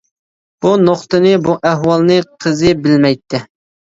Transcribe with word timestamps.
بۇ 0.65 0.69
نۇقتىنى، 0.85 1.33
بۇ 1.49 1.55
ئەھۋالنى 1.73 2.17
قىزى 2.47 2.73
بىلمەيتتى. 2.87 3.43